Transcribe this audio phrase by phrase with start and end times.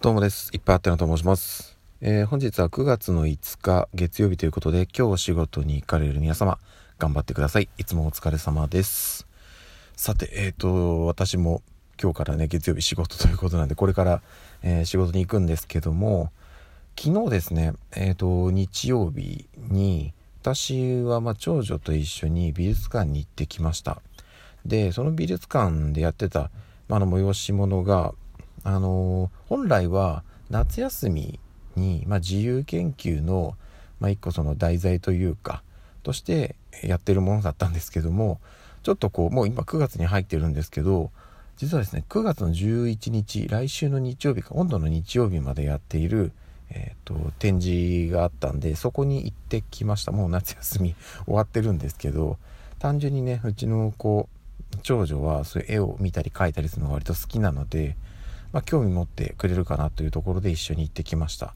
[0.00, 0.50] どうもです。
[0.54, 1.76] いっぱいあってなと申します。
[2.00, 6.60] えー、本日は9月の5日月曜日ということで、今日お仕事に行かれる皆様、
[7.00, 7.68] 頑張ってください。
[7.78, 9.26] いつもお疲れ様です。
[9.96, 11.62] さて、えっ、ー、と、私も
[12.00, 14.22] 今日からね、月曜日仕事ということなんで、これから、
[14.62, 16.30] えー、仕事に行くんですけども、
[16.96, 24.00] 昨日ですね、えっ、と、日曜日に、私はま長女と一緒に美術館に行ってきました。
[24.64, 26.52] で、その美術館でやってた、
[26.86, 28.14] まあ、の催し物が、
[28.64, 31.40] あの本来は夏休み
[31.76, 33.54] に、まあ、自由研究の、
[34.00, 35.62] まあ、一個その題材というか
[36.02, 38.40] としてやってるものだったんですけども
[38.82, 41.10] ちょっとこうもう今9月に入ってるんですけど
[41.56, 46.32] 実はですね9月の11日来週の日曜日か今度の日曜日までやっている、
[46.70, 50.12] えーと、と展示があったんでそこに行ってきました。
[50.12, 50.94] もう夏休み
[51.26, 52.38] 終わってるんですけど
[52.78, 54.28] 単純にねうちの子
[54.82, 57.96] 長女はそういう絵を見たり描いたりするのが割と好きなので
[58.52, 61.46] まあ、興味持ってくれるかなというところで一緒に行ってきました。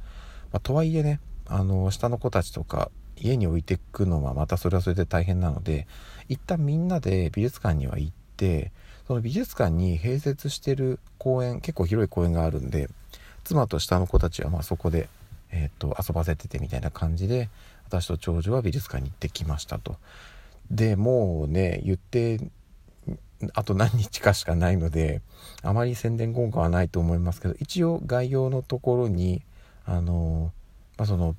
[0.53, 5.87] まあ、とはいえね、あの、下の子たちとか家に置いていくのはまたそれはそれで大変なので、
[6.29, 8.73] 一旦みんなで美術館には行って、
[9.07, 12.89] その美術館に併設してる公園、結構広い公園があるんで、
[13.45, 15.09] 妻と下の子たちはまそこで、
[15.51, 17.51] えっ、と、遊ばせててみたいな感じで、
[17.85, 19.97] 私と長女は美術館に行ってきましたと。
[20.71, 22.41] で、もうね、言って
[23.55, 25.21] あと何日かしかないので、
[25.63, 29.43] あまり宣伝効果はないと思いますけど、一応概要のところに、
[29.85, 30.53] あの、
[30.97, 31.35] まあ、その、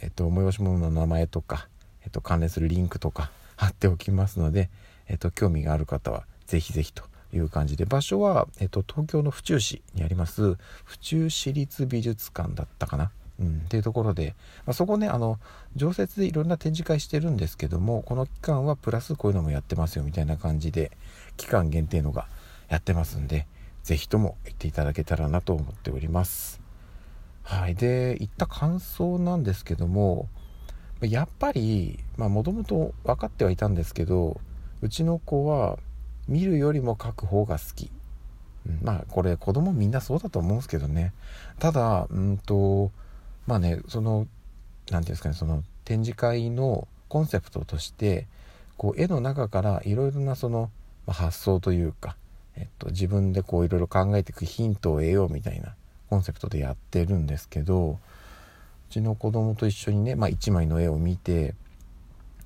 [0.00, 1.68] えっと、催し物の名前とか、
[2.04, 4.70] えっと、関連するリンクとか貼っておきますので、
[5.08, 13.10] えっと、興味がある方は、ぜひぜひという感じで、場所は、えっと、東京の府中市にあります、府中市立美術館だったかな。
[13.40, 15.38] うん、っていうところで、まあ、そこねあの
[15.74, 20.92] 常設でいろんな展示会してるんですけどもこの期間はプラスこういうのもやってますよみたいな感じで
[21.36, 22.28] 期間限定のが
[22.68, 23.46] やってますんで
[23.82, 26.60] 是非とも行っていただけたらなと思っております。
[27.42, 27.74] はい。
[27.74, 30.28] で行った感想なんですけども
[31.02, 34.40] やっぱりもともと分かってはいたんですけど
[34.80, 35.78] うちの子は
[36.28, 37.90] 見るよりも書く方が好き。
[38.82, 41.12] まあこれ子供みんなそうだと思うんですけどね。
[41.58, 42.90] ただうんと
[43.46, 44.28] まあねその何て
[44.90, 48.26] 言うんですかねその展示会のコンセプトとして
[48.76, 50.70] こう絵の中からいろいろなその、
[51.06, 52.16] まあ、発想というか、
[52.56, 55.74] えっと、自分でこういろいろ考えていくヒントを得ようみたいな
[56.10, 57.98] コンセプトでやってるんですけど
[58.90, 61.54] うちの子供と一緒にね、まあ、1枚の絵を見て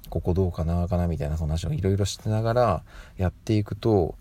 [0.08, 2.82] ここどうかなかなみたいな話をいろいろしてながら
[3.16, 4.14] やっていくと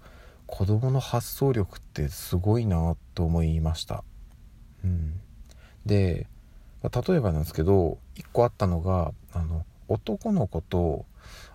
[0.46, 4.04] 子供の発想力ってすごいなと思いました。
[4.84, 5.20] うん、
[5.86, 6.28] で
[6.84, 11.06] 例えばなんですけど1個あったのがあの男の子と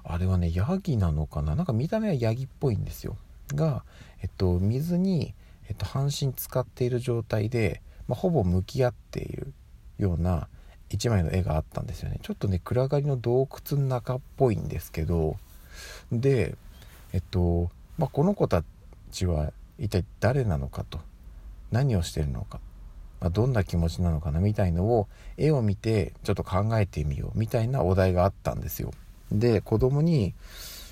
[0.05, 1.55] あれはねヤギなのかな？
[1.55, 3.16] なんか見た目はヤギっぽいんですよ。
[3.55, 3.84] が、
[4.22, 5.34] えっと、水に、
[5.69, 9.53] えっと、半身使っている状態で、まあ、ほぼ向き合っている
[9.99, 10.49] ような
[10.91, 12.19] 1枚の絵があったんですよね。
[12.22, 15.37] ちょっとね暗がりの洞窟の中っぽいんですけど
[16.10, 16.56] で
[17.12, 18.65] えっと、まあ、この子た
[19.10, 21.00] ちは一体誰なのかと。
[21.72, 22.60] 何をしてるのか。
[23.22, 25.06] まあ、どんな気持ちなのかなみたいのを
[25.37, 28.91] 絵を見てちょっと考えてみようみたいなお題があったんですよ。
[29.31, 30.34] で子供に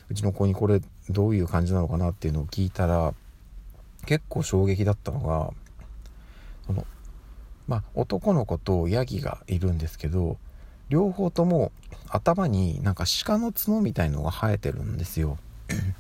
[0.09, 0.81] うちの子にこれ
[1.11, 3.15] どういう感じなのかなっていうのを聞いたら
[4.07, 5.53] 結構衝撃だったのが
[6.69, 6.87] この
[7.67, 10.39] まあ男の子とヤギがいるんですけど
[10.89, 11.73] 両方とも
[12.09, 15.37] 頭になんか鹿の角みたいのが生えてるんですよ。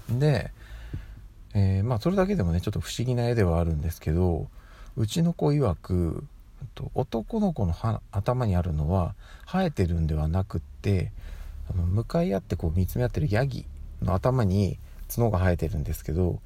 [0.08, 0.52] で、
[1.54, 4.48] えー、まあそれだけでもねちょっと不思議な絵ではあるんですけど
[4.96, 6.24] うちの子曰く
[6.94, 7.74] 男の子の
[8.12, 9.14] 頭にあるのは
[9.46, 11.12] 生えてるんではなくって
[11.70, 13.64] あの向かい合ってこう見つめ合ってるヤギ
[14.02, 16.40] の頭に角が生えてるんですけど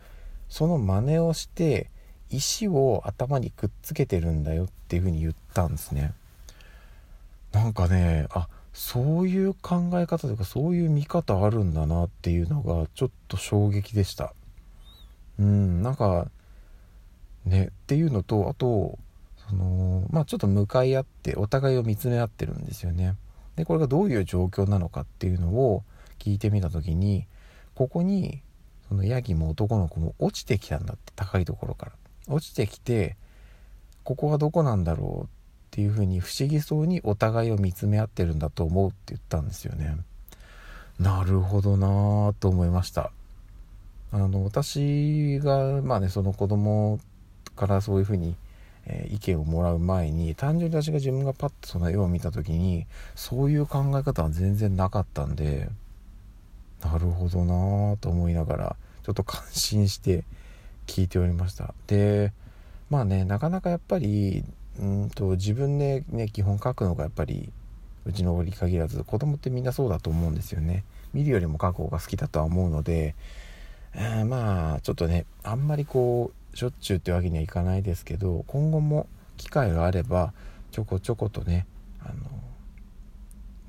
[0.48, 1.90] その真似をして
[2.30, 6.12] 石を頭にくっつけてるんだよっていう風に言ったんですね。
[7.52, 14.34] なんかねあそういう考え方というかそういう見方あるんだなっていうのがちょっと衝撃でした。
[15.38, 16.28] うんなんか
[17.46, 18.98] ねっていうのとあと
[19.48, 23.16] そのまあちょっと向かい合ってお互いを見つめ合ってるんですよね。
[23.56, 25.84] でこれがどういう状況なのかっていうのを
[26.18, 27.26] 聞いてみた時に
[27.74, 28.40] ここに
[28.88, 31.92] そのヤギも男の子も落ちてきたんだって高いところから。
[32.26, 33.16] 落ちてきて
[34.02, 35.26] ここはどこなんだろうっ
[35.70, 39.96] ていうふうに不思議そうにお互いを見つめ合ってるんだと思うって言ったんですよね。
[40.98, 43.10] なるほどなぁと思いました。
[44.12, 47.00] あの私がまあねその子供
[47.56, 48.36] からそういうふうに、
[48.86, 55.68] えー、意見をもらう前に単純に私が自分がパッとその絵を見た時にそういう考え方は全然なかったんで
[56.82, 60.24] なるほどなぁと思いながらちょっと感心して
[60.86, 61.74] 聞いておりました。
[61.86, 62.32] で
[62.90, 64.44] まあねなかなかやっぱり
[64.78, 67.50] うんと自分でね基本書くのがやっぱり
[68.04, 70.84] うちの折に限らず子供ってみんなそうだと思うんですよね。
[71.14, 73.14] 見るよりも書く方が好きだとは思うので、
[73.94, 79.06] えー、まあちょっとねあんまりこうしょっちゅうってわけにはいかないですけど今後も
[79.36, 80.32] 機会があれば
[80.70, 81.66] ちょこちょことね
[82.00, 82.14] あの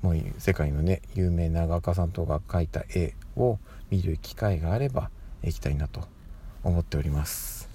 [0.02, 3.58] もう世界のね有名な画家さんとか描いた絵を
[3.90, 5.10] 見る機会があれば
[5.42, 6.02] 行きたいなと
[6.62, 7.68] 思っております。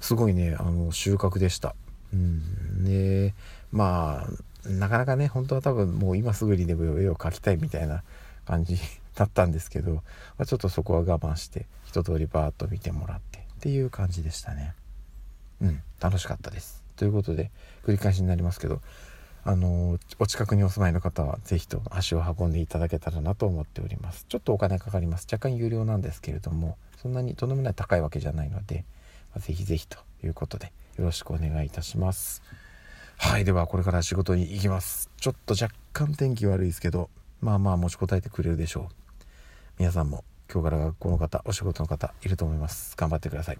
[0.00, 1.74] すごいねあの収穫でした。
[2.12, 3.34] うんで
[3.70, 8.02] まあなかなかね本当は多分もう今すぐにでも絵を描きたいみたいな
[8.44, 8.78] 感じ
[9.14, 10.02] だったんですけど、ま
[10.38, 14.72] あ、ちょっとそこは我慢して一通りバーッと見てもらってっていう感じでしたね。
[15.60, 16.84] うん楽しかったです。
[16.96, 17.50] ということで
[17.84, 18.80] 繰り返しになりますけど
[19.44, 24.26] あのお近くにお住まいの方は是非と足を運んでいただけたらなと思っております。
[24.28, 25.26] ちょっとお金かかります。
[25.30, 28.84] 若干有料なんですけれどもそんなにとんでもない高いわけじゃないので、
[29.34, 32.42] まあ、ぜひぜひということでよろしくお願いいたします。
[33.16, 35.10] はいではこれから仕事に行きます。
[35.20, 37.10] ちょっと若干天気悪いですけど
[37.40, 38.94] まあまあ持ちこたえてくれるでしょう。
[39.78, 42.96] 皆さんも今日から学校の方お仕事の方いると思います。
[42.96, 43.58] 頑張ってください。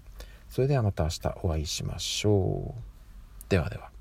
[0.49, 3.49] それではまた明日お会いしましょう。
[3.49, 3.98] ではでは。